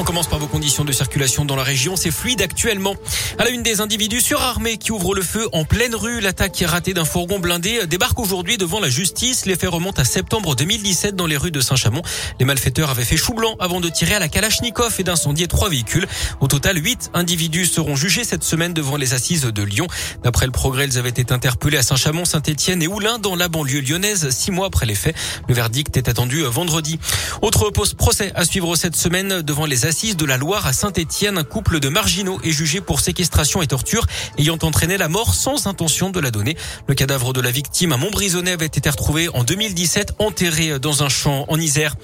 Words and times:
On 0.00 0.04
commence 0.04 0.28
par 0.28 0.38
vos 0.38 0.46
conditions 0.46 0.84
de 0.84 0.92
circulation 0.92 1.44
dans 1.44 1.56
la 1.56 1.64
région. 1.64 1.96
C'est 1.96 2.12
fluide 2.12 2.40
actuellement. 2.40 2.94
À 3.36 3.44
la 3.44 3.50
une 3.50 3.64
des 3.64 3.80
individus 3.80 4.20
surarmés 4.20 4.76
qui 4.76 4.92
ouvrent 4.92 5.12
le 5.12 5.22
feu 5.22 5.48
en 5.52 5.64
pleine 5.64 5.92
rue. 5.92 6.20
L'attaque 6.20 6.62
ratée 6.64 6.94
d'un 6.94 7.04
fourgon 7.04 7.40
blindé 7.40 7.84
débarque 7.88 8.20
aujourd'hui 8.20 8.58
devant 8.58 8.78
la 8.78 8.88
justice. 8.88 9.44
Les 9.44 9.56
faits 9.56 9.70
remontent 9.70 10.00
à 10.00 10.04
septembre 10.04 10.54
2017 10.54 11.16
dans 11.16 11.26
les 11.26 11.36
rues 11.36 11.50
de 11.50 11.60
Saint-Chamond. 11.60 12.02
Les 12.38 12.44
malfaiteurs 12.44 12.90
avaient 12.90 13.04
fait 13.04 13.16
chou 13.16 13.34
blanc 13.34 13.56
avant 13.58 13.80
de 13.80 13.88
tirer 13.88 14.14
à 14.14 14.20
la 14.20 14.28
Kalachnikov 14.28 14.94
et 15.00 15.02
d'incendier 15.02 15.48
trois 15.48 15.68
véhicules. 15.68 16.06
Au 16.40 16.46
total, 16.46 16.76
huit 16.76 17.10
individus 17.12 17.66
seront 17.66 17.96
jugés 17.96 18.22
cette 18.22 18.44
semaine 18.44 18.74
devant 18.74 18.96
les 18.96 19.14
assises 19.14 19.46
de 19.46 19.62
Lyon. 19.64 19.88
D'après 20.22 20.46
le 20.46 20.52
progrès, 20.52 20.86
ils 20.86 20.98
avaient 20.98 21.08
été 21.08 21.32
interpellés 21.32 21.78
à 21.78 21.82
Saint-Chamond, 21.82 22.24
Saint-Etienne 22.24 22.84
et 22.84 22.86
Oulin 22.86 23.18
dans 23.18 23.34
la 23.34 23.48
banlieue 23.48 23.80
lyonnaise 23.80 24.30
six 24.30 24.52
mois 24.52 24.68
après 24.68 24.86
les 24.86 24.94
faits. 24.94 25.16
Le 25.48 25.54
verdict 25.54 25.96
est 25.96 26.08
attendu 26.08 26.42
vendredi. 26.44 27.00
Autre 27.42 27.70
pause 27.70 27.94
procès 27.94 28.30
à 28.36 28.44
suivre 28.44 28.76
cette 28.76 28.94
semaine 28.94 29.42
devant 29.42 29.66
les 29.66 29.87
assises 29.88 30.16
de 30.16 30.24
la 30.24 30.36
Loire 30.36 30.66
à 30.66 30.72
Saint-Étienne. 30.72 31.38
Un 31.38 31.44
couple 31.44 31.80
de 31.80 31.88
marginaux 31.88 32.38
est 32.44 32.52
jugé 32.52 32.80
pour 32.80 33.00
séquestration 33.00 33.62
et 33.62 33.66
torture 33.66 34.06
ayant 34.38 34.58
entraîné 34.62 34.96
la 34.96 35.08
mort 35.08 35.34
sans 35.34 35.66
intention 35.66 36.10
de 36.10 36.20
la 36.20 36.30
donner. 36.30 36.56
Le 36.86 36.94
cadavre 36.94 37.32
de 37.32 37.40
la 37.40 37.50
victime 37.50 37.92
à 37.92 37.96
Montbrisonnais 37.96 38.52
avait 38.52 38.66
été 38.66 38.88
retrouvé 38.88 39.28
en 39.30 39.42
2017 39.42 40.12
enterré 40.20 40.78
dans 40.78 41.02
un 41.02 41.08
champ 41.08 41.46
en 41.48 41.58
Isère. 41.58 41.96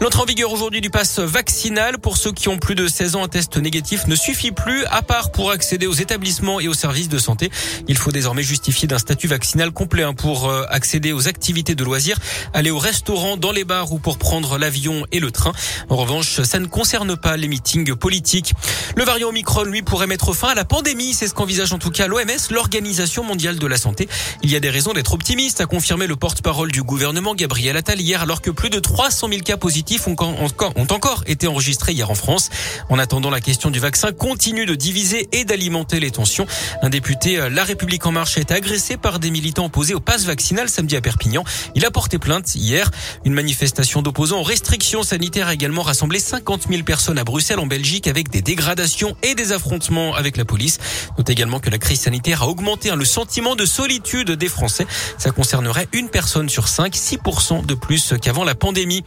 L'entrée 0.00 0.22
en 0.22 0.26
vigueur 0.26 0.52
aujourd'hui 0.52 0.80
du 0.80 0.90
pass 0.90 1.18
vaccinal 1.18 1.98
pour 1.98 2.16
ceux 2.16 2.32
qui 2.32 2.48
ont 2.48 2.58
plus 2.58 2.74
de 2.74 2.86
16 2.86 3.16
ans, 3.16 3.24
un 3.24 3.28
test 3.28 3.56
négatif 3.56 4.06
ne 4.06 4.14
suffit 4.14 4.52
plus 4.52 4.84
à 4.86 5.02
part 5.02 5.32
pour 5.32 5.50
accéder 5.50 5.86
aux 5.86 5.92
établissements 5.92 6.60
et 6.60 6.68
aux 6.68 6.74
services 6.74 7.08
de 7.08 7.18
santé. 7.18 7.50
Il 7.88 7.96
faut 7.96 8.12
désormais 8.12 8.42
justifier 8.42 8.86
d'un 8.86 8.98
statut 8.98 9.26
vaccinal 9.26 9.70
complet 9.72 10.02
hein, 10.02 10.14
pour 10.14 10.48
euh, 10.48 10.64
accéder 10.68 11.12
aux 11.12 11.26
activités 11.26 11.74
de 11.74 11.84
loisirs, 11.84 12.18
aller 12.52 12.70
au 12.70 12.78
restaurant, 12.78 13.36
dans 13.36 13.52
les 13.52 13.64
bars 13.64 13.92
ou 13.92 13.98
pour 13.98 14.18
prendre 14.18 14.58
l'avion 14.58 15.06
et 15.12 15.20
le 15.20 15.30
train. 15.30 15.52
En 15.88 15.96
revanche, 15.96 16.42
ça 16.42 16.58
ne 16.58 16.66
concerne 16.66 17.16
pas 17.16 17.29
les 17.36 17.48
meeting 17.48 17.94
politique. 17.94 18.54
Le 18.96 19.04
variant 19.04 19.28
Omicron, 19.28 19.64
lui, 19.64 19.82
pourrait 19.82 20.06
mettre 20.06 20.32
fin 20.32 20.48
à 20.48 20.54
la 20.54 20.64
pandémie. 20.64 21.14
C'est 21.14 21.28
ce 21.28 21.34
qu'envisage 21.34 21.72
en 21.72 21.78
tout 21.78 21.90
cas 21.90 22.06
l'OMS, 22.06 22.50
l'Organisation 22.50 23.24
mondiale 23.24 23.58
de 23.58 23.66
la 23.66 23.76
santé. 23.76 24.08
Il 24.42 24.50
y 24.50 24.56
a 24.56 24.60
des 24.60 24.70
raisons 24.70 24.92
d'être 24.92 25.14
optimiste, 25.14 25.60
a 25.60 25.66
confirmé 25.66 26.06
le 26.06 26.16
porte-parole 26.16 26.72
du 26.72 26.82
gouvernement 26.82 27.34
Gabriel 27.34 27.76
Attal 27.76 28.00
hier, 28.00 28.22
alors 28.22 28.42
que 28.42 28.50
plus 28.50 28.70
de 28.70 28.78
300 28.78 29.28
000 29.28 29.42
cas 29.42 29.56
positifs 29.56 30.06
ont, 30.06 30.16
ont 30.18 30.86
encore 30.90 31.24
été 31.26 31.46
enregistrés 31.46 31.92
hier 31.92 32.10
en 32.10 32.14
France. 32.14 32.50
En 32.88 32.98
attendant, 32.98 33.30
la 33.30 33.40
question 33.40 33.70
du 33.70 33.78
vaccin 33.78 34.12
continue 34.12 34.66
de 34.66 34.74
diviser 34.74 35.28
et 35.32 35.44
d'alimenter 35.44 36.00
les 36.00 36.10
tensions. 36.10 36.46
Un 36.82 36.90
député 36.90 37.38
euh, 37.38 37.48
La 37.48 37.64
République 37.64 38.04
en 38.06 38.12
marche 38.12 38.36
a 38.38 38.40
été 38.40 38.54
agressé 38.54 38.96
par 38.96 39.18
des 39.18 39.30
militants 39.30 39.66
opposés 39.66 39.94
au 39.94 40.00
pass 40.00 40.24
vaccinal 40.24 40.68
samedi 40.68 40.96
à 40.96 41.00
Perpignan. 41.00 41.44
Il 41.74 41.84
a 41.84 41.90
porté 41.90 42.18
plainte 42.18 42.54
hier. 42.54 42.90
Une 43.24 43.34
manifestation 43.34 44.02
d'opposants 44.02 44.40
aux 44.40 44.44
restrictions 44.44 45.02
sanitaires 45.02 45.48
a 45.48 45.54
également 45.54 45.82
rassemblé 45.82 46.18
50 46.18 46.68
000 46.68 46.82
personnes 46.82 47.18
à 47.20 47.24
Bruxelles 47.24 47.60
en 47.60 47.66
Belgique 47.66 48.06
avec 48.06 48.30
des 48.30 48.40
dégradations 48.40 49.14
et 49.22 49.34
des 49.34 49.52
affrontements 49.52 50.14
avec 50.14 50.38
la 50.38 50.46
police. 50.46 50.78
Note 51.18 51.28
également 51.28 51.60
que 51.60 51.68
la 51.68 51.78
crise 51.78 52.00
sanitaire 52.00 52.42
a 52.42 52.48
augmenté 52.48 52.90
hein, 52.90 52.96
le 52.96 53.04
sentiment 53.04 53.56
de 53.56 53.66
solitude 53.66 54.30
des 54.30 54.48
Français. 54.48 54.86
Ça 55.18 55.30
concernerait 55.30 55.88
une 55.92 56.08
personne 56.08 56.48
sur 56.48 56.66
cinq, 56.66 56.94
6% 56.94 57.66
de 57.66 57.74
plus 57.74 58.14
qu'avant 58.20 58.44
la 58.44 58.54
pandémie. 58.54 59.04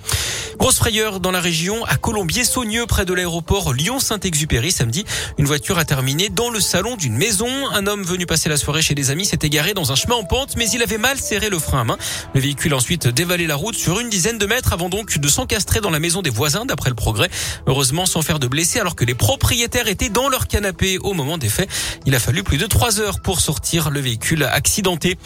Grosse 0.57 0.75
frayeur 0.75 1.19
dans 1.19 1.31
la 1.31 1.41
région, 1.41 1.83
à 1.85 1.95
Colombier-Saunieux, 1.97 2.85
près 2.85 3.05
de 3.05 3.13
l'aéroport 3.13 3.73
Lyon-Saint-Exupéry 3.73 4.71
samedi. 4.71 5.05
Une 5.39 5.45
voiture 5.45 5.79
a 5.79 5.85
terminé 5.85 6.29
dans 6.29 6.49
le 6.49 6.59
salon 6.59 6.95
d'une 6.95 7.15
maison. 7.17 7.49
Un 7.73 7.87
homme 7.87 8.03
venu 8.03 8.25
passer 8.27 8.47
la 8.47 8.57
soirée 8.57 8.83
chez 8.83 8.93
des 8.93 9.09
amis 9.09 9.25
s'est 9.25 9.39
égaré 9.41 9.73
dans 9.73 9.91
un 9.91 9.95
chemin 9.95 10.15
en 10.15 10.23
pente, 10.23 10.55
mais 10.55 10.69
il 10.69 10.83
avait 10.83 10.99
mal 10.99 11.17
serré 11.17 11.49
le 11.49 11.57
frein 11.57 11.81
à 11.81 11.83
main. 11.83 11.97
Le 12.35 12.41
véhicule 12.41 12.73
a 12.73 12.77
ensuite 12.77 13.07
dévalé 13.07 13.47
la 13.47 13.55
route 13.55 13.75
sur 13.75 13.99
une 13.99 14.09
dizaine 14.09 14.37
de 14.37 14.45
mètres 14.45 14.71
avant 14.71 14.89
donc 14.89 15.17
de 15.17 15.27
s'encastrer 15.27 15.81
dans 15.81 15.89
la 15.89 15.99
maison 15.99 16.21
des 16.21 16.29
voisins, 16.29 16.65
d'après 16.65 16.89
le 16.89 16.95
progrès. 16.95 17.29
Heureusement, 17.67 17.92
sans 18.05 18.21
faire 18.21 18.39
de 18.39 18.47
blessés, 18.47 18.79
alors 18.79 18.95
que 18.95 19.05
les 19.05 19.15
propriétaires 19.15 19.87
étaient 19.87 20.09
dans 20.09 20.29
leur 20.29 20.47
canapé 20.47 20.97
au 20.97 21.13
moment 21.13 21.37
des 21.37 21.49
faits. 21.49 21.69
Il 22.05 22.15
a 22.15 22.19
fallu 22.19 22.43
plus 22.43 22.57
de 22.57 22.65
trois 22.65 22.99
heures 22.99 23.19
pour 23.19 23.39
sortir 23.39 23.89
le 23.89 23.99
véhicule 23.99 24.43
accidenté. 24.43 25.17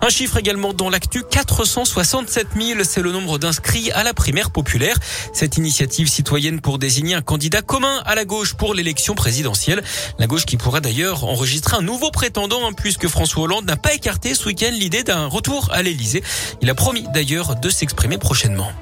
Un 0.00 0.08
chiffre 0.08 0.36
également 0.38 0.72
dans 0.72 0.90
l'actu, 0.90 1.22
467 1.30 2.48
000, 2.56 2.80
c'est 2.84 3.02
le 3.02 3.12
nombre 3.12 3.38
d'inscrits 3.38 3.90
à 3.92 4.02
la 4.02 4.14
primaire 4.14 4.50
populaire. 4.50 4.96
Cette 5.32 5.56
initiative 5.56 6.08
citoyenne 6.08 6.60
pour 6.60 6.78
désigner 6.78 7.14
un 7.14 7.22
candidat 7.22 7.62
commun 7.62 8.02
à 8.04 8.14
la 8.14 8.24
gauche 8.24 8.54
pour 8.54 8.74
l'élection 8.74 9.14
présidentielle. 9.14 9.82
La 10.18 10.26
gauche 10.26 10.46
qui 10.46 10.56
pourra 10.56 10.80
d'ailleurs 10.80 11.24
enregistrer 11.24 11.76
un 11.76 11.82
nouveau 11.82 12.10
prétendant, 12.10 12.66
hein, 12.68 12.72
puisque 12.72 13.08
François 13.08 13.44
Hollande 13.44 13.66
n'a 13.66 13.76
pas 13.76 13.94
écarté 13.94 14.34
ce 14.34 14.46
week-end 14.46 14.70
l'idée 14.72 15.02
d'un 15.02 15.26
retour 15.26 15.68
à 15.72 15.82
l'Elysée. 15.82 16.22
Il 16.62 16.70
a 16.70 16.74
promis 16.74 17.04
d'ailleurs 17.12 17.56
de 17.56 17.70
s'exprimer 17.70 18.18
prochainement. 18.18 18.72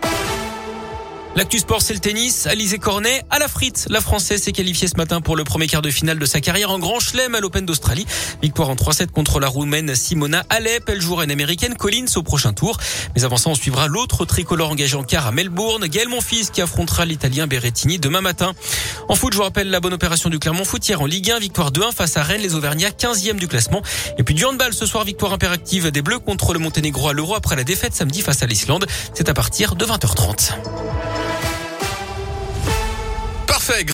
L'actu 1.34 1.58
sport, 1.58 1.80
c'est 1.80 1.94
le 1.94 1.98
tennis. 1.98 2.46
Alizé 2.46 2.78
Cornet 2.78 3.22
à 3.30 3.38
la 3.38 3.48
frite. 3.48 3.86
La 3.88 4.02
Française 4.02 4.42
s'est 4.42 4.52
qualifiée 4.52 4.86
ce 4.86 4.96
matin 4.96 5.22
pour 5.22 5.34
le 5.34 5.44
premier 5.44 5.66
quart 5.66 5.80
de 5.80 5.88
finale 5.88 6.18
de 6.18 6.26
sa 6.26 6.42
carrière 6.42 6.70
en 6.70 6.78
Grand 6.78 7.00
Chelem 7.00 7.34
à 7.34 7.40
l'Open 7.40 7.64
d'Australie. 7.64 8.06
Victoire 8.42 8.68
en 8.68 8.74
3-7 8.74 9.06
contre 9.06 9.40
la 9.40 9.48
Roumaine 9.48 9.94
Simona 9.94 10.44
Alep. 10.50 10.90
Elle 10.90 11.00
jouera 11.00 11.24
une 11.24 11.30
américaine 11.30 11.74
Collins 11.74 12.04
au 12.16 12.22
prochain 12.22 12.52
tour. 12.52 12.76
Mais 13.14 13.24
avant 13.24 13.38
ça, 13.38 13.48
on 13.48 13.54
suivra 13.54 13.88
l'autre 13.88 14.26
tricolore 14.26 14.68
engagé 14.68 14.94
en 14.94 15.04
quart 15.04 15.26
à 15.26 15.32
Melbourne, 15.32 15.86
Gaël 15.86 16.08
Monfils 16.08 16.50
qui 16.50 16.60
affrontera 16.60 17.06
l'Italien 17.06 17.46
Berrettini 17.46 17.98
demain 17.98 18.20
matin. 18.20 18.52
En 19.08 19.14
foot, 19.14 19.32
je 19.32 19.38
vous 19.38 19.44
rappelle 19.44 19.70
la 19.70 19.80
bonne 19.80 19.94
opération 19.94 20.28
du 20.28 20.38
Clermont 20.38 20.64
Foot 20.66 20.82
en 20.98 21.06
Ligue 21.06 21.30
1. 21.30 21.38
Victoire 21.38 21.72
2-1 21.72 21.94
face 21.94 22.18
à 22.18 22.22
Rennes, 22.22 22.42
les 22.42 22.54
Auvergnats 22.54 22.90
15e 22.90 23.36
du 23.36 23.48
classement. 23.48 23.80
Et 24.18 24.22
puis 24.22 24.34
du 24.34 24.44
handball 24.44 24.74
ce 24.74 24.84
soir, 24.84 25.04
victoire 25.04 25.32
impérative 25.32 25.90
des 25.90 26.02
Bleus 26.02 26.18
contre 26.18 26.52
le 26.52 26.58
Monténégro 26.58 27.08
à 27.08 27.14
l'Euro 27.14 27.34
après 27.34 27.56
la 27.56 27.64
défaite 27.64 27.94
samedi 27.94 28.20
face 28.20 28.42
à 28.42 28.46
l'Islande. 28.46 28.86
C'est 29.14 29.30
à 29.30 29.34
partir 29.34 29.76
de 29.76 29.86
20h30. 29.86 30.52
Marseille. 33.64 33.84